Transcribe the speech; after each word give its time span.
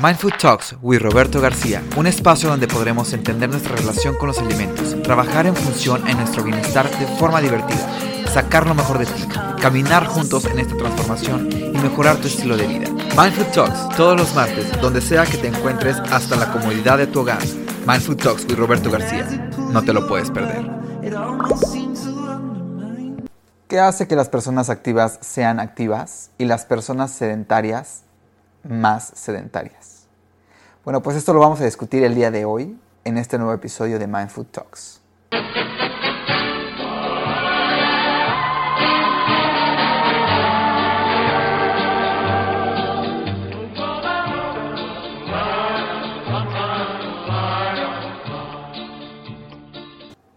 Mindful 0.00 0.32
Talks 0.38 0.76
with 0.80 1.00
Roberto 1.00 1.40
García, 1.40 1.82
un 1.96 2.06
espacio 2.06 2.48
donde 2.48 2.68
podremos 2.68 3.12
entender 3.12 3.48
nuestra 3.48 3.74
relación 3.74 4.14
con 4.14 4.28
los 4.28 4.38
alimentos, 4.38 4.94
trabajar 5.02 5.48
en 5.48 5.56
función 5.56 6.06
en 6.06 6.18
nuestro 6.18 6.44
bienestar 6.44 6.88
de 7.00 7.06
forma 7.16 7.40
divertida, 7.40 7.84
sacar 8.32 8.68
lo 8.68 8.76
mejor 8.76 8.98
de 8.98 9.06
ti, 9.06 9.26
caminar 9.60 10.06
juntos 10.06 10.44
en 10.44 10.60
esta 10.60 10.76
transformación 10.76 11.48
y 11.50 11.76
mejorar 11.78 12.16
tu 12.18 12.28
estilo 12.28 12.56
de 12.56 12.68
vida. 12.68 12.88
Mindful 13.16 13.50
Talks 13.52 13.96
todos 13.96 14.16
los 14.16 14.32
martes, 14.36 14.70
donde 14.80 15.00
sea 15.00 15.26
que 15.26 15.36
te 15.36 15.48
encuentres 15.48 15.96
hasta 16.12 16.36
la 16.36 16.52
comodidad 16.52 16.96
de 16.96 17.08
tu 17.08 17.22
hogar. 17.22 17.42
Mindful 17.84 18.16
Talks 18.16 18.44
with 18.44 18.56
Roberto 18.56 18.92
García, 18.92 19.26
no 19.72 19.82
te 19.82 19.92
lo 19.92 20.06
puedes 20.06 20.30
perder. 20.30 20.64
¿Qué 23.66 23.80
hace 23.80 24.06
que 24.06 24.14
las 24.14 24.28
personas 24.28 24.70
activas 24.70 25.18
sean 25.22 25.58
activas 25.58 26.30
y 26.38 26.44
las 26.44 26.66
personas 26.66 27.10
sedentarias 27.10 28.04
más 28.62 29.12
sedentarias? 29.14 30.06
Bueno, 30.84 31.02
pues 31.02 31.16
esto 31.16 31.32
lo 31.34 31.40
vamos 31.40 31.60
a 31.60 31.64
discutir 31.64 32.02
el 32.04 32.14
día 32.14 32.30
de 32.30 32.44
hoy 32.44 32.78
en 33.04 33.18
este 33.18 33.38
nuevo 33.38 33.52
episodio 33.52 33.98
de 33.98 34.06
Mindful 34.06 34.46
Talks. 34.46 35.00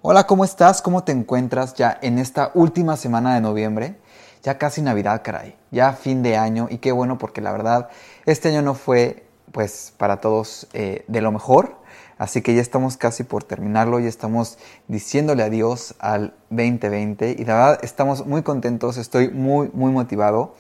Hola, 0.03 0.27
¿cómo 0.27 0.43
estás? 0.43 0.81
¿Cómo 0.81 1.05
te 1.05 1.13
encuentras 1.13 1.75
ya 1.75 1.97
en 2.01 2.19
esta 2.19 2.51
última 2.53 2.97
semana 2.97 3.33
de 3.35 3.39
noviembre? 3.39 3.97
Ya 4.43 4.57
casi 4.57 4.81
Navidad, 4.81 5.21
caray. 5.23 5.55
Ya 5.69 5.93
fin 5.93 6.23
de 6.23 6.35
año 6.35 6.67
y 6.69 6.79
qué 6.79 6.91
bueno 6.91 7.17
porque 7.17 7.41
la 7.41 7.51
verdad 7.51 7.89
este 8.25 8.49
año 8.49 8.61
no 8.61 8.73
fue 8.73 9.23
pues 9.51 9.93
para 9.97 10.19
todos 10.21 10.67
eh, 10.73 11.05
de 11.07 11.21
lo 11.21 11.31
mejor. 11.31 11.79
Así 12.17 12.41
que 12.41 12.53
ya 12.53 12.61
estamos 12.61 12.97
casi 12.97 13.23
por 13.23 13.43
terminarlo, 13.43 13.99
ya 13.99 14.07
estamos 14.07 14.57
diciéndole 14.87 15.43
adiós 15.43 15.95
al 15.99 16.35
2020 16.49 17.35
y 17.37 17.45
la 17.45 17.53
verdad 17.53 17.79
estamos 17.83 18.25
muy 18.27 18.43
contentos, 18.43 18.97
estoy 18.97 19.29
muy 19.29 19.69
muy 19.73 19.91
motivado 19.91 20.55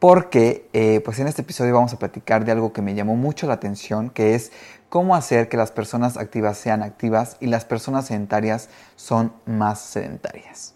porque 0.00 0.68
eh, 0.72 1.00
pues 1.04 1.18
en 1.18 1.28
este 1.28 1.42
episodio 1.42 1.74
vamos 1.74 1.92
a 1.92 1.98
platicar 1.98 2.44
de 2.44 2.52
algo 2.52 2.72
que 2.72 2.82
me 2.82 2.94
llamó 2.94 3.16
mucho 3.16 3.46
la 3.46 3.54
atención, 3.54 4.10
que 4.10 4.34
es 4.34 4.50
cómo 4.88 5.14
hacer 5.14 5.48
que 5.48 5.56
las 5.56 5.70
personas 5.70 6.16
activas 6.16 6.58
sean 6.58 6.82
activas 6.82 7.36
y 7.40 7.46
las 7.46 7.64
personas 7.64 8.06
sedentarias 8.06 8.70
son 8.96 9.32
más 9.46 9.80
sedentarias. 9.80 10.74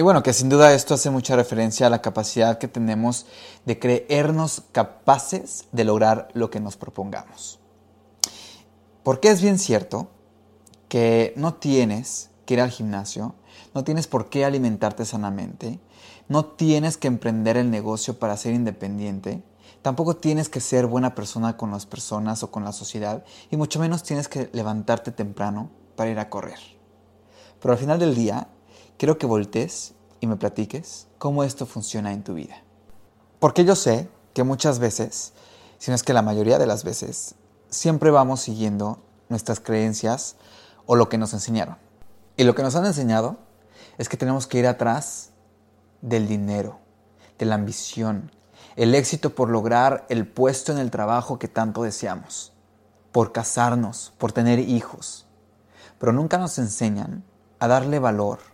Y 0.00 0.02
bueno, 0.02 0.22
que 0.22 0.32
sin 0.32 0.48
duda 0.48 0.72
esto 0.72 0.94
hace 0.94 1.10
mucha 1.10 1.36
referencia 1.36 1.86
a 1.86 1.90
la 1.90 2.00
capacidad 2.00 2.56
que 2.56 2.68
tenemos 2.68 3.26
de 3.66 3.78
creernos 3.78 4.62
capaces 4.72 5.66
de 5.72 5.84
lograr 5.84 6.28
lo 6.32 6.48
que 6.48 6.58
nos 6.58 6.78
propongamos. 6.78 7.60
Porque 9.02 9.28
es 9.28 9.42
bien 9.42 9.58
cierto 9.58 10.08
que 10.88 11.34
no 11.36 11.52
tienes 11.52 12.30
que 12.46 12.54
ir 12.54 12.62
al 12.62 12.70
gimnasio, 12.70 13.34
no 13.74 13.84
tienes 13.84 14.06
por 14.06 14.30
qué 14.30 14.46
alimentarte 14.46 15.04
sanamente, 15.04 15.80
no 16.28 16.46
tienes 16.46 16.96
que 16.96 17.08
emprender 17.08 17.58
el 17.58 17.70
negocio 17.70 18.18
para 18.18 18.38
ser 18.38 18.54
independiente, 18.54 19.42
Tampoco 19.82 20.16
tienes 20.16 20.48
que 20.48 20.60
ser 20.60 20.86
buena 20.86 21.14
persona 21.14 21.58
con 21.58 21.70
las 21.70 21.84
personas 21.84 22.42
o 22.42 22.50
con 22.50 22.64
la 22.64 22.72
sociedad 22.72 23.22
y 23.50 23.58
mucho 23.58 23.80
menos 23.80 24.02
tienes 24.02 24.28
que 24.28 24.48
levantarte 24.54 25.10
temprano 25.10 25.70
para 25.96 26.10
ir 26.10 26.18
a 26.18 26.30
correr. 26.30 26.58
Pero 27.60 27.72
al 27.72 27.78
final 27.78 27.98
del 27.98 28.14
día, 28.14 28.48
quiero 29.00 29.16
que 29.16 29.24
voltees 29.24 29.94
y 30.20 30.26
me 30.26 30.36
platiques 30.36 31.06
cómo 31.16 31.42
esto 31.42 31.64
funciona 31.64 32.12
en 32.12 32.22
tu 32.22 32.34
vida. 32.34 32.62
Porque 33.38 33.64
yo 33.64 33.74
sé 33.74 34.10
que 34.34 34.42
muchas 34.42 34.78
veces, 34.78 35.32
si 35.78 35.90
no 35.90 35.94
es 35.94 36.02
que 36.02 36.12
la 36.12 36.20
mayoría 36.20 36.58
de 36.58 36.66
las 36.66 36.84
veces, 36.84 37.34
siempre 37.70 38.10
vamos 38.10 38.42
siguiendo 38.42 38.98
nuestras 39.30 39.58
creencias 39.58 40.36
o 40.84 40.96
lo 40.96 41.08
que 41.08 41.16
nos 41.16 41.32
enseñaron. 41.32 41.78
Y 42.36 42.44
lo 42.44 42.54
que 42.54 42.62
nos 42.62 42.76
han 42.76 42.84
enseñado 42.84 43.38
es 43.96 44.10
que 44.10 44.18
tenemos 44.18 44.46
que 44.46 44.58
ir 44.58 44.66
atrás 44.66 45.30
del 46.02 46.28
dinero, 46.28 46.78
de 47.38 47.46
la 47.46 47.54
ambición, 47.54 48.30
el 48.76 48.94
éxito 48.94 49.34
por 49.34 49.48
lograr 49.48 50.04
el 50.10 50.28
puesto 50.28 50.72
en 50.72 50.78
el 50.78 50.90
trabajo 50.90 51.38
que 51.38 51.48
tanto 51.48 51.84
deseamos, 51.84 52.52
por 53.12 53.32
casarnos, 53.32 54.12
por 54.18 54.32
tener 54.32 54.58
hijos. 54.58 55.24
Pero 55.98 56.12
nunca 56.12 56.36
nos 56.36 56.58
enseñan 56.58 57.24
a 57.60 57.66
darle 57.66 57.98
valor 57.98 58.49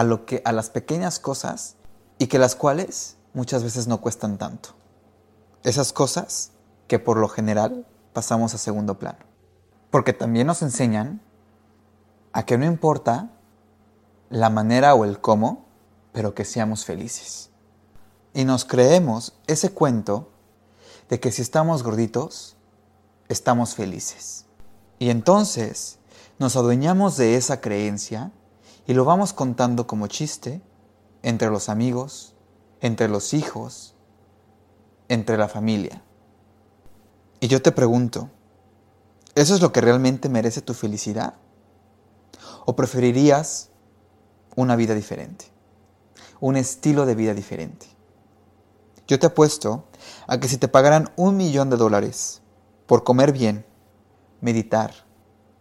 a 0.00 0.02
lo 0.02 0.24
que 0.24 0.40
a 0.46 0.52
las 0.52 0.70
pequeñas 0.70 1.18
cosas 1.18 1.76
y 2.16 2.28
que 2.28 2.38
las 2.38 2.56
cuales 2.56 3.18
muchas 3.34 3.62
veces 3.62 3.86
no 3.86 4.00
cuestan 4.00 4.38
tanto. 4.38 4.70
Esas 5.62 5.92
cosas 5.92 6.52
que 6.88 6.98
por 6.98 7.18
lo 7.18 7.28
general 7.28 7.86
pasamos 8.14 8.54
a 8.54 8.58
segundo 8.58 8.98
plano. 8.98 9.18
Porque 9.90 10.14
también 10.14 10.46
nos 10.46 10.62
enseñan 10.62 11.20
a 12.32 12.46
que 12.46 12.56
no 12.56 12.64
importa 12.64 13.28
la 14.30 14.48
manera 14.48 14.94
o 14.94 15.04
el 15.04 15.20
cómo, 15.20 15.66
pero 16.12 16.34
que 16.34 16.46
seamos 16.46 16.86
felices. 16.86 17.50
Y 18.32 18.46
nos 18.46 18.64
creemos 18.64 19.34
ese 19.48 19.74
cuento 19.74 20.30
de 21.10 21.20
que 21.20 21.30
si 21.30 21.42
estamos 21.42 21.82
gorditos, 21.82 22.56
estamos 23.28 23.74
felices. 23.74 24.46
Y 24.98 25.10
entonces 25.10 25.98
nos 26.38 26.56
adueñamos 26.56 27.18
de 27.18 27.36
esa 27.36 27.60
creencia 27.60 28.32
y 28.90 28.92
lo 28.92 29.04
vamos 29.04 29.32
contando 29.32 29.86
como 29.86 30.08
chiste 30.08 30.60
entre 31.22 31.48
los 31.48 31.68
amigos, 31.68 32.34
entre 32.80 33.06
los 33.06 33.34
hijos, 33.34 33.94
entre 35.06 35.38
la 35.38 35.46
familia. 35.46 36.02
Y 37.38 37.46
yo 37.46 37.62
te 37.62 37.70
pregunto, 37.70 38.30
¿eso 39.36 39.54
es 39.54 39.60
lo 39.60 39.70
que 39.70 39.80
realmente 39.80 40.28
merece 40.28 40.60
tu 40.60 40.74
felicidad? 40.74 41.34
¿O 42.66 42.74
preferirías 42.74 43.68
una 44.56 44.74
vida 44.74 44.96
diferente? 44.96 45.44
Un 46.40 46.56
estilo 46.56 47.06
de 47.06 47.14
vida 47.14 47.32
diferente? 47.32 47.86
Yo 49.06 49.20
te 49.20 49.26
apuesto 49.26 49.84
a 50.26 50.40
que 50.40 50.48
si 50.48 50.56
te 50.56 50.66
pagaran 50.66 51.12
un 51.14 51.36
millón 51.36 51.70
de 51.70 51.76
dólares 51.76 52.42
por 52.88 53.04
comer 53.04 53.30
bien, 53.30 53.64
meditar 54.40 54.92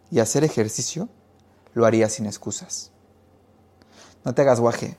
y 0.10 0.18
hacer 0.18 0.44
ejercicio, 0.44 1.10
lo 1.76 1.86
harías 1.86 2.14
sin 2.14 2.26
excusas. 2.26 2.92
No 4.24 4.34
te 4.34 4.42
hagas 4.42 4.60
guaje. 4.60 4.98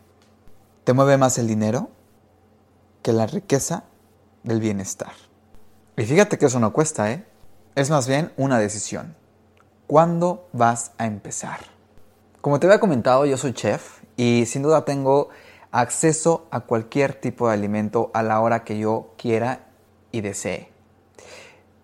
Te 0.85 0.93
mueve 0.93 1.17
más 1.17 1.39
el 1.39 1.47
dinero 1.47 1.91
que 3.03 3.13
la 3.13 3.27
riqueza 3.27 3.85
del 4.43 4.61
bienestar. 4.61 5.13
Y 5.97 6.05
fíjate 6.05 6.39
que 6.39 6.47
eso 6.47 6.61
no 6.61 6.73
cuesta, 6.73 7.13
¿eh? 7.13 7.27
Es 7.75 7.91
más 7.91 8.09
bien 8.09 8.33
una 8.37 8.59
decisión. 8.59 9.15
¿Cuándo 9.87 10.49
vas 10.53 10.93
a 10.99 11.07
empezar? 11.07 11.59
Como 12.41 12.59
te 12.59 12.67
había 12.67 12.81
comentado, 12.81 13.27
yo 13.27 13.37
soy 13.37 13.53
chef 13.53 14.03
y 14.17 14.47
sin 14.47 14.63
duda 14.63 14.85
tengo 14.85 15.29
acceso 15.71 16.47
a 16.51 16.61
cualquier 16.61 17.15
tipo 17.15 17.49
de 17.49 17.55
alimento 17.55 18.11
a 18.15 18.23
la 18.23 18.41
hora 18.41 18.65
que 18.65 18.79
yo 18.79 19.15
quiera 19.19 19.67
y 20.11 20.23
desee. 20.23 20.71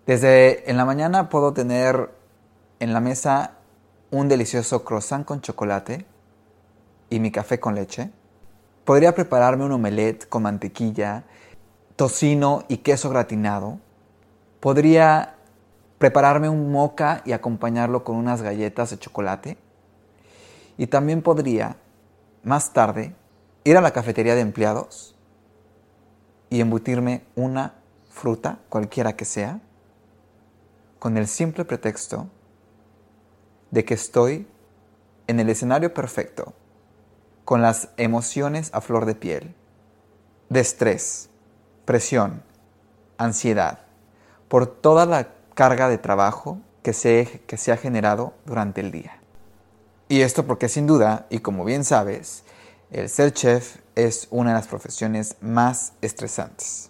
Desde 0.05 0.69
en 0.69 0.77
la 0.77 0.85
mañana 0.85 1.29
puedo 1.29 1.53
tener 1.53 2.09
en 2.79 2.93
la 2.93 2.99
mesa 2.99 3.55
un 4.09 4.27
delicioso 4.27 4.83
croissant 4.83 5.25
con 5.25 5.41
chocolate 5.41 6.05
y 7.09 7.19
mi 7.19 7.31
café 7.31 7.59
con 7.59 7.75
leche. 7.75 8.11
Podría 8.85 9.13
prepararme 9.13 9.65
un 9.65 9.71
omelette 9.71 10.27
con 10.27 10.43
mantequilla, 10.43 11.23
tocino 11.95 12.63
y 12.67 12.77
queso 12.77 13.09
gratinado. 13.09 13.79
Podría 14.59 15.35
prepararme 15.97 16.47
un 16.47 16.71
moca 16.71 17.21
y 17.25 17.31
acompañarlo 17.31 18.03
con 18.03 18.15
unas 18.15 18.41
galletas 18.41 18.91
de 18.91 18.99
chocolate. 18.99 19.57
Y 20.77 20.87
también 20.87 21.21
podría, 21.21 21.77
más 22.43 22.71
tarde, 22.71 23.15
ir 23.63 23.77
a 23.77 23.81
la 23.81 23.91
cafetería 23.91 24.35
de 24.35 24.41
empleados 24.41 25.15
y 26.49 26.61
embutirme 26.61 27.23
una 27.35 27.73
fruta, 28.09 28.59
cualquiera 28.69 29.15
que 29.15 29.25
sea, 29.25 29.59
con 30.99 31.17
el 31.17 31.27
simple 31.27 31.65
pretexto 31.65 32.27
de 33.71 33.83
que 33.85 33.93
estoy 33.93 34.47
en 35.27 35.39
el 35.39 35.49
escenario 35.49 35.93
perfecto, 35.93 36.53
con 37.47 37.61
las 37.61 37.87
emociones 37.95 38.71
a 38.73 38.81
flor 38.81 39.05
de 39.05 39.15
piel, 39.15 39.55
de 40.49 40.59
estrés, 40.59 41.29
presión, 41.85 42.43
ansiedad, 43.17 43.85
por 44.49 44.67
toda 44.67 45.05
la 45.05 45.29
carga 45.53 45.87
de 45.87 45.97
trabajo 45.97 46.59
que 46.83 46.91
se, 46.91 47.39
que 47.47 47.55
se 47.55 47.71
ha 47.71 47.77
generado 47.77 48.33
durante 48.45 48.81
el 48.81 48.91
día. 48.91 49.21
Y 50.09 50.23
esto 50.23 50.45
porque 50.45 50.67
sin 50.67 50.87
duda, 50.87 51.25
y 51.29 51.39
como 51.39 51.63
bien 51.63 51.85
sabes, 51.85 52.43
el 52.91 53.07
ser 53.07 53.31
chef 53.31 53.77
es 53.95 54.27
una 54.29 54.49
de 54.49 54.57
las 54.57 54.67
profesiones 54.67 55.37
más 55.39 55.93
estresantes. 56.01 56.89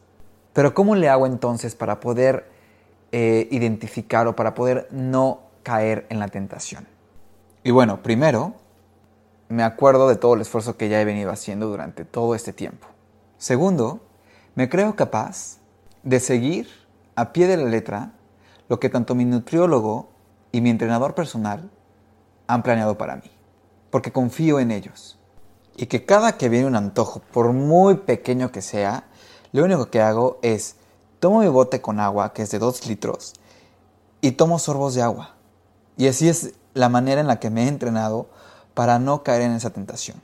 Pero 0.53 0.73
¿cómo 0.73 0.95
le 0.95 1.07
hago 1.07 1.27
entonces 1.27 1.75
para 1.75 1.99
poder 1.99 2.49
eh, 3.11 3.47
identificar 3.51 4.25
o 4.25 4.35
para 4.35 4.55
poder 4.55 4.87
no 4.89 5.39
caer 5.61 6.07
en 6.09 6.17
la 6.17 6.29
tentación? 6.29 6.87
Y 7.63 7.69
bueno, 7.69 8.01
primero, 8.01 8.55
me 9.49 9.63
acuerdo 9.63 10.09
de 10.09 10.15
todo 10.15 10.33
el 10.33 10.41
esfuerzo 10.41 10.77
que 10.77 10.89
ya 10.89 11.01
he 11.01 11.05
venido 11.05 11.31
haciendo 11.31 11.67
durante 11.67 12.05
todo 12.05 12.35
este 12.35 12.53
tiempo. 12.53 12.87
Segundo, 13.37 14.01
me 14.55 14.69
creo 14.69 14.95
capaz 14.95 15.57
de 16.03 16.19
seguir 16.19 16.67
a 17.15 17.33
pie 17.33 17.47
de 17.47 17.57
la 17.57 17.65
letra 17.65 18.13
lo 18.69 18.79
que 18.79 18.89
tanto 18.89 19.15
mi 19.15 19.25
nutriólogo 19.25 20.09
y 20.51 20.61
mi 20.61 20.69
entrenador 20.69 21.15
personal 21.15 21.69
han 22.47 22.63
planeado 22.63 22.97
para 22.97 23.17
mí, 23.17 23.31
porque 23.89 24.11
confío 24.11 24.59
en 24.59 24.71
ellos. 24.71 25.17
Y 25.75 25.85
que 25.85 26.05
cada 26.05 26.37
que 26.37 26.49
viene 26.49 26.65
un 26.65 26.75
antojo, 26.75 27.21
por 27.31 27.53
muy 27.53 27.95
pequeño 27.95 28.51
que 28.51 28.61
sea, 28.61 29.05
lo 29.51 29.63
único 29.63 29.89
que 29.89 30.01
hago 30.01 30.39
es 30.41 30.75
tomo 31.19 31.41
mi 31.41 31.47
bote 31.47 31.81
con 31.81 31.99
agua, 31.99 32.33
que 32.33 32.41
es 32.41 32.51
de 32.51 32.59
2 32.59 32.87
litros, 32.87 33.33
y 34.21 34.31
tomo 34.31 34.59
sorbos 34.59 34.95
de 34.95 35.03
agua. 35.03 35.35
Y 35.95 36.07
así 36.07 36.27
es 36.27 36.53
la 36.73 36.89
manera 36.89 37.21
en 37.21 37.27
la 37.27 37.39
que 37.39 37.49
me 37.49 37.65
he 37.65 37.67
entrenado 37.67 38.27
para 38.77 38.99
no 38.99 39.23
caer 39.23 39.41
en 39.41 39.53
esa 39.53 39.71
tentación. 39.71 40.21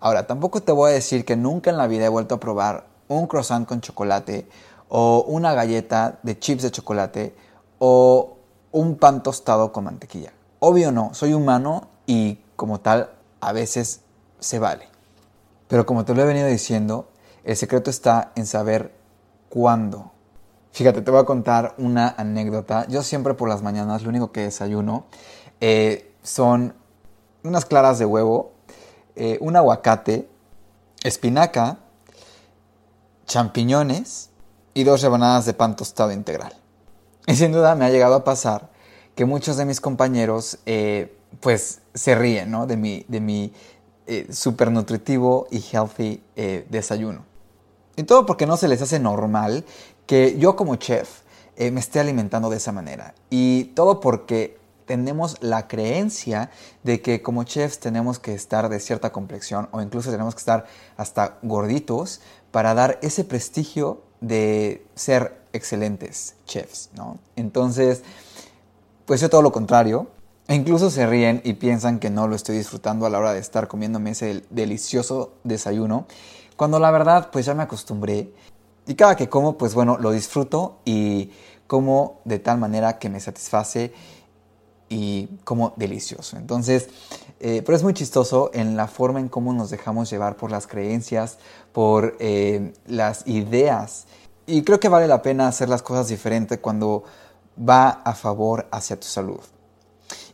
Ahora, 0.00 0.26
tampoco 0.26 0.62
te 0.62 0.72
voy 0.72 0.92
a 0.92 0.94
decir 0.94 1.26
que 1.26 1.36
nunca 1.36 1.68
en 1.68 1.76
la 1.76 1.86
vida 1.86 2.06
he 2.06 2.08
vuelto 2.08 2.36
a 2.36 2.40
probar 2.40 2.86
un 3.06 3.26
croissant 3.26 3.68
con 3.68 3.82
chocolate 3.82 4.48
o 4.88 5.26
una 5.28 5.52
galleta 5.52 6.18
de 6.22 6.38
chips 6.38 6.62
de 6.62 6.70
chocolate 6.70 7.34
o 7.80 8.38
un 8.70 8.96
pan 8.96 9.22
tostado 9.22 9.72
con 9.72 9.84
mantequilla. 9.84 10.32
Obvio 10.60 10.90
no, 10.90 11.12
soy 11.12 11.34
humano 11.34 11.88
y 12.06 12.38
como 12.56 12.80
tal 12.80 13.10
a 13.42 13.52
veces 13.52 14.00
se 14.40 14.58
vale. 14.58 14.88
Pero 15.68 15.84
como 15.84 16.06
te 16.06 16.14
lo 16.14 16.22
he 16.22 16.26
venido 16.26 16.46
diciendo, 16.46 17.10
el 17.44 17.58
secreto 17.58 17.90
está 17.90 18.32
en 18.36 18.46
saber 18.46 18.94
cuándo. 19.50 20.12
Fíjate, 20.70 21.02
te 21.02 21.10
voy 21.10 21.20
a 21.20 21.24
contar 21.24 21.74
una 21.76 22.14
anécdota. 22.16 22.86
Yo 22.88 23.02
siempre 23.02 23.34
por 23.34 23.50
las 23.50 23.60
mañanas 23.60 24.02
lo 24.02 24.08
único 24.08 24.32
que 24.32 24.44
desayuno 24.44 25.04
eh, 25.60 26.10
son 26.22 26.80
unas 27.44 27.64
claras 27.64 27.98
de 27.98 28.04
huevo, 28.04 28.52
eh, 29.16 29.38
un 29.40 29.56
aguacate, 29.56 30.28
espinaca, 31.02 31.78
champiñones 33.26 34.30
y 34.74 34.84
dos 34.84 35.02
rebanadas 35.02 35.46
de 35.46 35.54
pan 35.54 35.76
tostado 35.76 36.12
integral. 36.12 36.54
Y 37.26 37.36
sin 37.36 37.52
duda 37.52 37.74
me 37.74 37.84
ha 37.84 37.90
llegado 37.90 38.14
a 38.14 38.24
pasar 38.24 38.70
que 39.14 39.24
muchos 39.24 39.56
de 39.56 39.64
mis 39.64 39.80
compañeros 39.80 40.58
eh, 40.66 41.16
pues 41.40 41.80
se 41.94 42.14
ríen 42.14 42.50
¿no? 42.50 42.66
de 42.66 42.76
mi, 42.76 43.04
de 43.08 43.20
mi 43.20 43.52
eh, 44.06 44.26
super 44.32 44.70
nutritivo 44.70 45.46
y 45.50 45.60
healthy 45.60 46.22
eh, 46.36 46.66
desayuno. 46.70 47.24
Y 47.96 48.04
todo 48.04 48.26
porque 48.26 48.46
no 48.46 48.56
se 48.56 48.68
les 48.68 48.80
hace 48.82 48.98
normal 48.98 49.64
que 50.06 50.38
yo 50.38 50.56
como 50.56 50.76
chef 50.76 51.20
me 51.58 51.78
esté 51.78 52.00
alimentando 52.00 52.50
de 52.50 52.56
esa 52.56 52.72
manera. 52.72 53.14
Y 53.30 53.64
todo 53.74 54.00
porque 54.00 54.58
tenemos 54.96 55.38
la 55.40 55.68
creencia 55.68 56.50
de 56.82 57.00
que 57.00 57.22
como 57.22 57.44
chefs 57.44 57.78
tenemos 57.78 58.18
que 58.18 58.34
estar 58.34 58.68
de 58.68 58.78
cierta 58.78 59.10
complexión 59.10 59.68
o 59.72 59.80
incluso 59.80 60.10
tenemos 60.10 60.34
que 60.34 60.40
estar 60.40 60.66
hasta 60.98 61.38
gorditos 61.40 62.20
para 62.50 62.74
dar 62.74 62.98
ese 63.00 63.24
prestigio 63.24 64.02
de 64.20 64.86
ser 64.94 65.40
excelentes 65.54 66.34
chefs, 66.44 66.90
¿no? 66.94 67.18
Entonces, 67.36 68.02
pues 69.06 69.22
yo 69.22 69.30
todo 69.30 69.40
lo 69.40 69.50
contrario. 69.50 70.08
E 70.48 70.54
incluso 70.54 70.90
se 70.90 71.06
ríen 71.06 71.40
y 71.44 71.54
piensan 71.54 71.98
que 71.98 72.10
no 72.10 72.28
lo 72.28 72.36
estoy 72.36 72.58
disfrutando 72.58 73.06
a 73.06 73.10
la 73.10 73.18
hora 73.18 73.32
de 73.32 73.40
estar 73.40 73.68
comiéndome 73.68 74.10
ese 74.10 74.44
delicioso 74.50 75.32
desayuno, 75.44 76.06
cuando 76.56 76.78
la 76.78 76.90
verdad 76.90 77.30
pues 77.32 77.46
ya 77.46 77.54
me 77.54 77.62
acostumbré 77.62 78.34
y 78.86 78.94
cada 78.94 79.16
que 79.16 79.28
como 79.28 79.56
pues 79.56 79.72
bueno 79.72 79.96
lo 79.98 80.10
disfruto 80.10 80.80
y 80.84 81.30
como 81.72 82.20
de 82.24 82.38
tal 82.38 82.58
manera 82.58 82.98
que 82.98 83.08
me 83.08 83.20
satisface 83.20 83.94
y 84.92 85.26
como 85.44 85.72
delicioso. 85.76 86.36
Entonces, 86.36 86.88
eh, 87.40 87.62
pero 87.64 87.74
es 87.74 87.82
muy 87.82 87.94
chistoso 87.94 88.50
en 88.52 88.76
la 88.76 88.86
forma 88.86 89.20
en 89.20 89.30
cómo 89.30 89.54
nos 89.54 89.70
dejamos 89.70 90.10
llevar 90.10 90.36
por 90.36 90.50
las 90.50 90.66
creencias, 90.66 91.38
por 91.72 92.14
eh, 92.20 92.74
las 92.86 93.26
ideas. 93.26 94.06
Y 94.44 94.62
creo 94.64 94.78
que 94.78 94.90
vale 94.90 95.08
la 95.08 95.22
pena 95.22 95.48
hacer 95.48 95.70
las 95.70 95.80
cosas 95.80 96.08
diferentes 96.08 96.58
cuando 96.58 97.04
va 97.58 98.02
a 98.04 98.14
favor 98.14 98.68
hacia 98.70 99.00
tu 99.00 99.06
salud. 99.06 99.40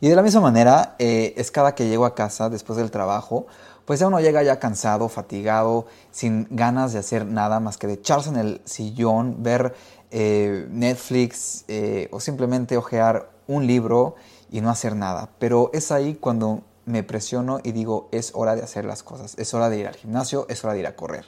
Y 0.01 0.09
de 0.09 0.15
la 0.15 0.21
misma 0.21 0.41
manera, 0.41 0.95
eh, 0.99 1.33
es 1.37 1.51
cada 1.51 1.73
que 1.73 1.87
llego 1.87 2.05
a 2.05 2.13
casa 2.13 2.49
después 2.49 2.75
del 2.75 2.91
trabajo, 2.91 3.47
pues 3.85 4.01
ya 4.01 4.07
uno 4.07 4.19
llega 4.19 4.43
ya 4.43 4.59
cansado, 4.59 5.07
fatigado, 5.07 5.87
sin 6.11 6.47
ganas 6.49 6.91
de 6.91 6.99
hacer 6.99 7.25
nada 7.25 7.61
más 7.61 7.77
que 7.77 7.87
de 7.87 7.93
echarse 7.93 8.29
en 8.29 8.35
el 8.35 8.61
sillón, 8.65 9.41
ver 9.41 9.73
Netflix 10.11 11.65
o 12.11 12.19
simplemente 12.19 12.77
ojear 12.77 13.29
un 13.49 13.65
libro 13.67 14.15
y 14.51 14.61
no 14.61 14.69
hacer 14.69 14.95
nada. 14.95 15.29
Pero 15.39 15.69
es 15.73 15.91
ahí 15.91 16.15
cuando 16.15 16.63
me 16.85 17.03
presiono 17.03 17.59
y 17.63 17.71
digo, 17.71 18.09
es 18.11 18.31
hora 18.33 18.55
de 18.55 18.63
hacer 18.63 18.85
las 18.85 19.03
cosas, 19.03 19.35
es 19.37 19.53
hora 19.53 19.69
de 19.69 19.79
ir 19.79 19.87
al 19.87 19.95
gimnasio, 19.95 20.45
es 20.49 20.63
hora 20.63 20.73
de 20.73 20.79
ir 20.79 20.87
a 20.87 20.95
correr. 20.95 21.25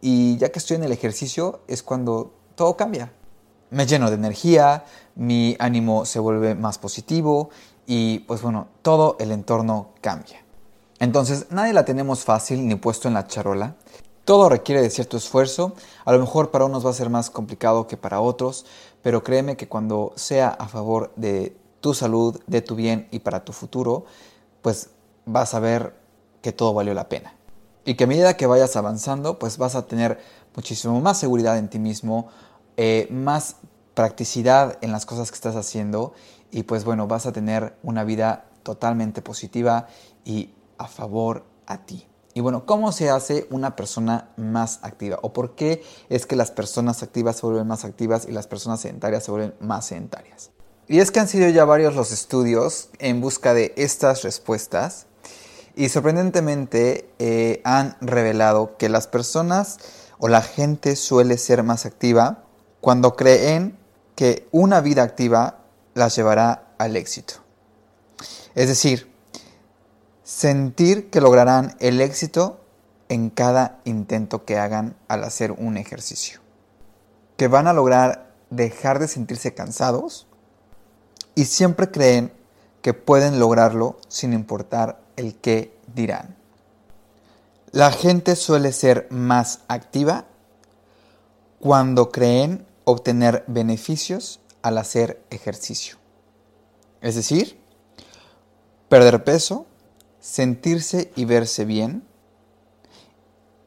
Y 0.00 0.36
ya 0.36 0.50
que 0.50 0.58
estoy 0.58 0.76
en 0.76 0.84
el 0.84 0.92
ejercicio 0.92 1.60
es 1.68 1.82
cuando 1.82 2.32
todo 2.54 2.76
cambia. 2.76 3.12
Me 3.70 3.86
lleno 3.86 4.10
de 4.10 4.16
energía, 4.16 4.84
mi 5.14 5.56
ánimo 5.58 6.04
se 6.04 6.18
vuelve 6.18 6.54
más 6.54 6.78
positivo 6.78 7.50
y 7.86 8.20
pues 8.20 8.42
bueno, 8.42 8.68
todo 8.82 9.16
el 9.20 9.32
entorno 9.32 9.90
cambia. 10.00 10.44
Entonces, 10.98 11.46
nadie 11.50 11.72
la 11.72 11.84
tenemos 11.86 12.24
fácil 12.24 12.68
ni 12.68 12.74
puesto 12.74 13.08
en 13.08 13.14
la 13.14 13.26
charola. 13.26 13.76
Todo 14.26 14.50
requiere 14.50 14.82
de 14.82 14.90
cierto 14.90 15.16
esfuerzo. 15.16 15.74
A 16.04 16.12
lo 16.12 16.18
mejor 16.18 16.50
para 16.50 16.66
unos 16.66 16.84
va 16.84 16.90
a 16.90 16.94
ser 16.94 17.08
más 17.08 17.30
complicado 17.30 17.86
que 17.86 17.96
para 17.96 18.20
otros, 18.20 18.66
pero 19.02 19.24
créeme 19.24 19.56
que 19.56 19.66
cuando 19.66 20.12
sea 20.16 20.48
a 20.48 20.68
favor 20.68 21.10
de 21.16 21.56
tu 21.80 21.94
salud, 21.94 22.40
de 22.46 22.62
tu 22.62 22.74
bien 22.74 23.08
y 23.10 23.20
para 23.20 23.44
tu 23.44 23.52
futuro, 23.52 24.04
pues 24.62 24.90
vas 25.26 25.54
a 25.54 25.60
ver 25.60 25.94
que 26.42 26.52
todo 26.52 26.74
valió 26.74 26.94
la 26.94 27.08
pena. 27.08 27.34
Y 27.84 27.94
que 27.94 28.04
a 28.04 28.06
medida 28.06 28.36
que 28.36 28.46
vayas 28.46 28.76
avanzando, 28.76 29.38
pues 29.38 29.58
vas 29.58 29.74
a 29.74 29.86
tener 29.86 30.20
muchísimo 30.54 31.00
más 31.00 31.18
seguridad 31.18 31.58
en 31.58 31.68
ti 31.68 31.78
mismo, 31.78 32.28
eh, 32.76 33.08
más 33.10 33.56
practicidad 33.94 34.78
en 34.80 34.92
las 34.92 35.06
cosas 35.06 35.30
que 35.30 35.34
estás 35.34 35.56
haciendo 35.56 36.12
y 36.50 36.64
pues 36.64 36.84
bueno, 36.84 37.06
vas 37.06 37.26
a 37.26 37.32
tener 37.32 37.76
una 37.82 38.04
vida 38.04 38.46
totalmente 38.62 39.22
positiva 39.22 39.88
y 40.24 40.54
a 40.78 40.86
favor 40.86 41.44
a 41.66 41.84
ti. 41.84 42.06
Y 42.32 42.40
bueno, 42.40 42.64
¿cómo 42.64 42.92
se 42.92 43.10
hace 43.10 43.46
una 43.50 43.74
persona 43.74 44.30
más 44.36 44.78
activa? 44.82 45.18
¿O 45.22 45.32
por 45.32 45.54
qué 45.54 45.82
es 46.08 46.26
que 46.26 46.36
las 46.36 46.50
personas 46.50 47.02
activas 47.02 47.36
se 47.36 47.46
vuelven 47.46 47.66
más 47.66 47.84
activas 47.84 48.26
y 48.28 48.32
las 48.32 48.46
personas 48.46 48.80
sedentarias 48.80 49.24
se 49.24 49.30
vuelven 49.30 49.54
más 49.60 49.86
sedentarias? 49.86 50.50
Y 50.90 50.98
es 50.98 51.12
que 51.12 51.20
han 51.20 51.28
sido 51.28 51.48
ya 51.48 51.64
varios 51.64 51.94
los 51.94 52.10
estudios 52.10 52.88
en 52.98 53.20
busca 53.20 53.54
de 53.54 53.72
estas 53.76 54.24
respuestas 54.24 55.06
y 55.76 55.88
sorprendentemente 55.88 57.08
eh, 57.20 57.60
han 57.62 57.96
revelado 58.00 58.76
que 58.76 58.88
las 58.88 59.06
personas 59.06 59.78
o 60.18 60.26
la 60.26 60.42
gente 60.42 60.96
suele 60.96 61.38
ser 61.38 61.62
más 61.62 61.86
activa 61.86 62.42
cuando 62.80 63.14
creen 63.14 63.78
que 64.16 64.48
una 64.50 64.80
vida 64.80 65.04
activa 65.04 65.60
las 65.94 66.16
llevará 66.16 66.74
al 66.76 66.96
éxito. 66.96 67.34
Es 68.56 68.66
decir, 68.66 69.14
sentir 70.24 71.08
que 71.08 71.20
lograrán 71.20 71.76
el 71.78 72.00
éxito 72.00 72.58
en 73.08 73.30
cada 73.30 73.78
intento 73.84 74.44
que 74.44 74.58
hagan 74.58 74.96
al 75.06 75.22
hacer 75.22 75.52
un 75.52 75.76
ejercicio. 75.76 76.40
Que 77.36 77.46
van 77.46 77.68
a 77.68 77.72
lograr 77.72 78.34
dejar 78.50 78.98
de 78.98 79.06
sentirse 79.06 79.54
cansados 79.54 80.26
y 81.40 81.46
siempre 81.46 81.90
creen 81.90 82.34
que 82.82 82.92
pueden 82.92 83.38
lograrlo 83.38 83.96
sin 84.08 84.34
importar 84.34 85.00
el 85.16 85.36
qué 85.36 85.74
dirán. 85.94 86.36
La 87.72 87.90
gente 87.92 88.36
suele 88.36 88.72
ser 88.72 89.06
más 89.08 89.60
activa 89.66 90.26
cuando 91.58 92.12
creen 92.12 92.66
obtener 92.84 93.42
beneficios 93.46 94.40
al 94.60 94.76
hacer 94.76 95.24
ejercicio. 95.30 95.96
Es 97.00 97.14
decir, 97.14 97.58
perder 98.90 99.24
peso, 99.24 99.64
sentirse 100.20 101.10
y 101.16 101.24
verse 101.24 101.64
bien 101.64 102.04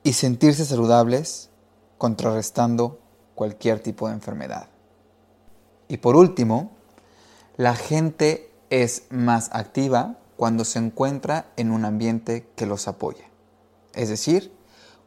y 0.04 0.14
sentirse 0.14 0.64
saludables 0.64 1.50
contrarrestando 1.98 3.00
cualquier 3.34 3.80
tipo 3.80 4.10
de 4.10 4.14
enfermedad. 4.14 4.68
Y 5.88 5.98
por 5.98 6.16
último, 6.16 6.83
la 7.58 7.76
gente 7.76 8.52
es 8.70 9.04
más 9.10 9.50
activa 9.54 10.18
cuando 10.38 10.66
se 10.66 10.80
encuentra 10.80 11.52
en 11.56 11.72
un 11.72 11.86
ambiente 11.86 12.48
que 12.56 12.66
los 12.66 12.88
apoya. 12.88 13.26
Es 13.94 14.10
decir, 14.10 14.52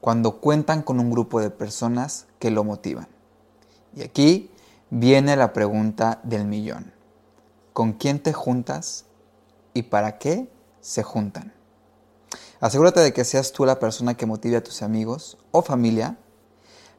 cuando 0.01 0.41
cuentan 0.41 0.83
con 0.83 1.01
un 1.01 1.11
grupo 1.11 1.41
de 1.41 1.51
personas 1.51 2.27
que 2.39 2.51
lo 2.51 2.63
motivan. 2.63 3.09
Y 3.95 4.03
aquí 4.03 4.51
viene 4.91 5.35
la 5.35 5.53
pregunta 5.53 6.21
del 6.23 6.45
millón. 6.45 6.93
¿Con 7.73 7.93
quién 7.95 8.21
te 8.21 8.33
juntas 8.33 9.07
y 9.75 9.83
para 9.83 10.19
qué 10.19 10.49
se 10.81 11.03
juntan? 11.03 11.53
Asegúrate 12.61 13.01
de 13.01 13.13
que 13.13 13.25
seas 13.25 13.53
tú 13.53 13.67
la 13.67 13.81
persona 13.81 14.17
que 14.17 14.27
motive 14.27 14.57
a 14.57 14.63
tus 14.63 14.83
amigos 14.83 15.37
o 15.51 15.63
familia 15.63 16.17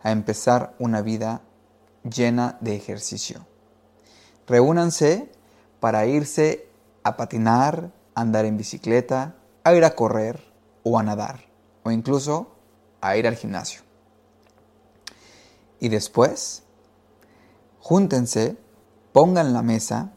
a 0.04 0.12
empezar 0.12 0.76
una 0.78 1.02
vida 1.02 1.42
llena 2.04 2.58
de 2.60 2.76
ejercicio. 2.76 3.46
Reúnanse 4.46 5.32
para 5.88 6.06
irse 6.06 6.68
a 7.02 7.16
patinar, 7.16 7.94
andar 8.14 8.44
en 8.44 8.58
bicicleta, 8.58 9.38
a 9.64 9.74
ir 9.74 9.86
a 9.86 9.96
correr 9.96 10.44
o 10.84 11.00
a 11.00 11.04
nadar 11.04 11.46
o 11.84 11.92
incluso 11.92 12.52
a 13.00 13.16
ir 13.16 13.26
al 13.26 13.38
gimnasio. 13.38 13.84
Y 15.80 15.88
después, 15.88 16.64
júntense 17.80 18.58
pongan 19.14 19.54
la 19.54 19.62
mesa, 19.62 20.12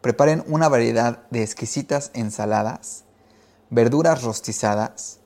preparen 0.00 0.42
una 0.48 0.68
variedad 0.68 1.22
de 1.30 1.44
exquisitas 1.44 2.10
ensaladas, 2.14 3.04
verduras 3.70 4.24
rostizadas, 4.24 5.20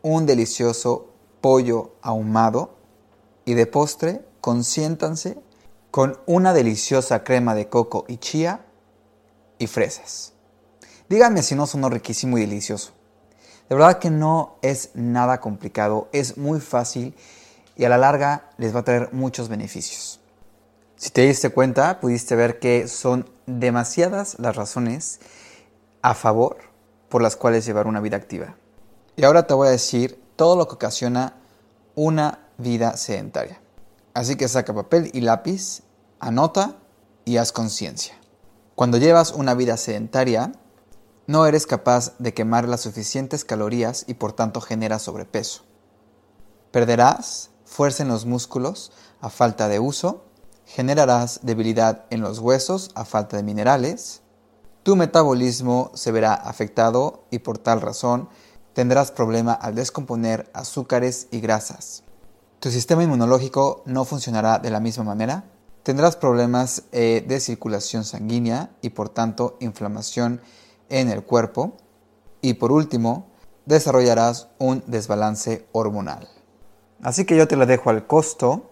un 0.00 0.24
delicioso 0.24 1.10
pollo 1.42 1.96
ahumado 2.00 2.78
y 3.44 3.52
de 3.52 3.66
postre 3.66 4.24
consiéntanse 4.40 5.36
con 5.90 6.18
una 6.24 6.54
deliciosa 6.54 7.24
crema 7.24 7.54
de 7.54 7.68
coco 7.68 8.06
y 8.08 8.16
chía 8.16 8.64
y 9.58 9.66
fresas. 9.66 10.32
Díganme 11.08 11.42
si 11.42 11.54
no 11.54 11.66
sonó 11.66 11.88
riquísimo 11.88 12.38
y 12.38 12.42
delicioso. 12.42 12.92
De 13.68 13.76
verdad 13.76 13.98
que 13.98 14.10
no 14.10 14.56
es 14.62 14.90
nada 14.94 15.40
complicado, 15.40 16.08
es 16.12 16.36
muy 16.36 16.60
fácil 16.60 17.14
y 17.76 17.84
a 17.84 17.88
la 17.88 17.98
larga 17.98 18.50
les 18.58 18.74
va 18.74 18.80
a 18.80 18.84
traer 18.84 19.10
muchos 19.12 19.48
beneficios. 19.48 20.20
Si 20.96 21.10
te 21.10 21.22
diste 21.22 21.50
cuenta, 21.50 22.00
pudiste 22.00 22.36
ver 22.36 22.58
que 22.58 22.88
son 22.88 23.28
demasiadas 23.46 24.38
las 24.38 24.56
razones 24.56 25.20
a 26.02 26.14
favor 26.14 26.58
por 27.08 27.22
las 27.22 27.36
cuales 27.36 27.66
llevar 27.66 27.86
una 27.86 28.00
vida 28.00 28.16
activa. 28.16 28.56
Y 29.16 29.24
ahora 29.24 29.46
te 29.46 29.54
voy 29.54 29.68
a 29.68 29.72
decir 29.72 30.20
todo 30.36 30.56
lo 30.56 30.66
que 30.68 30.74
ocasiona 30.74 31.34
una 31.94 32.40
vida 32.58 32.96
sedentaria. 32.96 33.60
Así 34.14 34.36
que 34.36 34.48
saca 34.48 34.74
papel 34.74 35.10
y 35.12 35.20
lápiz, 35.20 35.82
anota 36.20 36.76
y 37.24 37.36
haz 37.36 37.52
conciencia. 37.52 38.14
Cuando 38.74 38.98
llevas 38.98 39.30
una 39.32 39.54
vida 39.54 39.76
sedentaria, 39.76 40.52
no 41.28 41.46
eres 41.46 41.66
capaz 41.66 42.18
de 42.18 42.34
quemar 42.34 42.68
las 42.68 42.80
suficientes 42.80 43.44
calorías 43.44 44.04
y 44.08 44.14
por 44.14 44.32
tanto 44.32 44.60
generas 44.60 45.02
sobrepeso. 45.02 45.62
Perderás 46.72 47.50
fuerza 47.64 48.02
en 48.02 48.08
los 48.08 48.26
músculos 48.26 48.90
a 49.20 49.30
falta 49.30 49.68
de 49.68 49.78
uso, 49.78 50.24
generarás 50.66 51.40
debilidad 51.42 52.06
en 52.10 52.20
los 52.20 52.40
huesos 52.40 52.90
a 52.96 53.04
falta 53.04 53.36
de 53.36 53.44
minerales, 53.44 54.22
tu 54.82 54.96
metabolismo 54.96 55.92
se 55.94 56.10
verá 56.10 56.34
afectado 56.34 57.24
y 57.30 57.38
por 57.38 57.58
tal 57.58 57.80
razón 57.80 58.28
tendrás 58.72 59.12
problema 59.12 59.52
al 59.52 59.76
descomponer 59.76 60.50
azúcares 60.52 61.28
y 61.30 61.40
grasas. 61.40 62.02
Tu 62.58 62.70
sistema 62.70 63.04
inmunológico 63.04 63.82
no 63.86 64.04
funcionará 64.04 64.58
de 64.58 64.70
la 64.70 64.80
misma 64.80 65.04
manera, 65.04 65.44
tendrás 65.84 66.16
problemas 66.16 66.82
eh, 66.90 67.24
de 67.28 67.38
circulación 67.38 68.04
sanguínea 68.04 68.70
y 68.82 68.90
por 68.90 69.10
tanto 69.10 69.56
inflamación 69.60 70.40
en 70.88 71.08
el 71.08 71.22
cuerpo. 71.22 71.76
Y 72.40 72.54
por 72.54 72.72
último, 72.72 73.28
desarrollarás 73.66 74.48
un 74.58 74.82
desbalance 74.86 75.66
hormonal. 75.72 76.28
Así 77.02 77.24
que 77.24 77.36
yo 77.36 77.46
te 77.46 77.56
lo 77.56 77.66
dejo 77.66 77.90
al 77.90 78.06
costo 78.06 78.70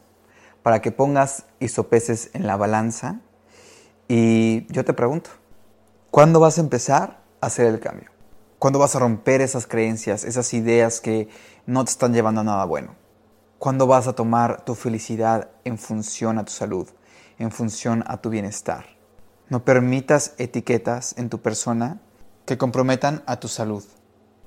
para 0.62 0.80
que 0.80 0.90
pongas 0.90 1.44
isopeces 1.60 2.30
en 2.32 2.46
la 2.46 2.56
balanza 2.56 3.20
y 4.08 4.66
yo 4.72 4.84
te 4.84 4.92
pregunto, 4.92 5.30
¿cuándo 6.10 6.40
vas 6.40 6.58
a 6.58 6.60
empezar 6.60 7.22
a 7.40 7.46
hacer 7.46 7.66
el 7.66 7.80
cambio? 7.80 8.10
¿Cuándo 8.58 8.78
vas 8.78 8.94
a 8.94 9.00
romper 9.00 9.40
esas 9.40 9.66
creencias, 9.66 10.24
esas 10.24 10.54
ideas 10.54 11.00
que 11.00 11.28
no 11.66 11.84
te 11.84 11.90
están 11.90 12.14
llevando 12.14 12.42
a 12.42 12.44
nada 12.44 12.64
bueno? 12.64 12.94
¿Cuándo 13.58 13.86
vas 13.86 14.06
a 14.06 14.14
tomar 14.14 14.64
tu 14.64 14.74
felicidad 14.74 15.50
en 15.64 15.78
función 15.78 16.38
a 16.38 16.44
tu 16.44 16.52
salud, 16.52 16.88
en 17.42 17.50
función 17.50 18.04
a 18.06 18.20
tu 18.20 18.30
bienestar? 18.30 18.86
No 19.48 19.64
permitas 19.64 20.34
etiquetas 20.38 21.14
en 21.18 21.28
tu 21.28 21.40
persona 21.40 22.00
que 22.46 22.58
comprometan 22.58 23.22
a 23.26 23.38
tu 23.38 23.48
salud. 23.48 23.84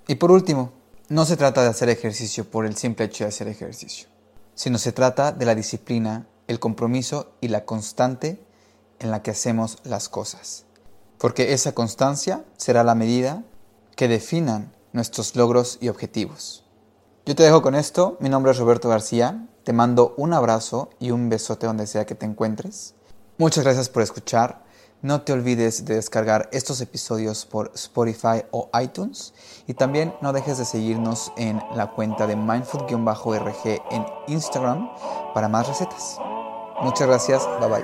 Y 0.08 0.16
por 0.16 0.32
último, 0.32 0.74
no 1.10 1.26
se 1.26 1.38
trata 1.38 1.62
de 1.62 1.70
hacer 1.70 1.90
ejercicio 1.90 2.50
por 2.50 2.66
el 2.66 2.76
simple 2.76 3.06
hecho 3.06 3.24
de 3.24 3.30
hacer 3.30 3.48
ejercicio, 3.48 4.08
sino 4.56 4.78
se 4.78 4.92
trata 4.92 5.32
de 5.32 5.46
la 5.46 5.56
disciplina, 5.56 6.28
el 6.48 6.60
compromiso 6.60 7.34
y 7.42 7.50
la 7.50 7.66
constante 7.66 8.44
en 9.00 9.12
la 9.12 9.22
que 9.22 9.32
hacemos 9.32 9.78
las 9.84 10.10
cosas. 10.10 10.66
Porque 11.18 11.54
esa 11.54 11.74
constancia 11.74 12.44
será 12.58 12.84
la 12.84 12.96
medida 12.96 13.44
que 13.96 14.08
definan 14.08 14.74
nuestros 14.94 15.36
logros 15.36 15.78
y 15.82 15.90
objetivos. 15.90 16.65
Yo 17.26 17.36
te 17.36 17.42
dejo 17.42 17.64
con 17.64 17.74
esto, 17.74 18.18
mi 18.20 18.30
nombre 18.30 18.52
es 18.52 18.60
Roberto 18.60 18.88
García, 18.88 19.48
te 19.64 19.74
mando 19.74 20.14
un 20.16 20.32
abrazo 20.32 20.92
y 21.00 21.10
un 21.10 21.28
besote 21.28 21.66
donde 21.66 21.88
sea 21.88 22.06
que 22.06 22.14
te 22.14 22.28
encuentres. 22.28 22.94
Muchas 23.40 23.64
gracias 23.64 23.90
por 23.90 24.04
escuchar. 24.04 24.64
No 25.02 25.22
te 25.22 25.34
olvides 25.34 25.86
de 25.86 25.96
descargar 25.96 26.50
estos 26.52 26.82
episodios 26.82 27.48
por 27.48 27.72
Spotify 27.74 28.44
o 28.52 28.70
iTunes. 28.80 29.34
Y 29.66 29.74
también 29.74 30.14
no 30.22 30.34
dejes 30.34 30.60
de 30.60 30.66
seguirnos 30.66 31.32
en 31.36 31.60
la 31.76 31.92
cuenta 31.92 32.28
de 32.28 32.36
mindful-rg 32.36 33.82
en 33.90 34.06
Instagram 34.28 34.92
para 35.34 35.50
más 35.50 35.68
recetas. 35.68 36.20
Muchas 36.84 37.08
gracias, 37.08 37.50
bye 37.60 37.70
bye. 37.70 37.84